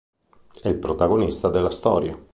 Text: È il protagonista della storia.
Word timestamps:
È 0.59 0.67
il 0.67 0.79
protagonista 0.79 1.49
della 1.49 1.69
storia. 1.69 2.17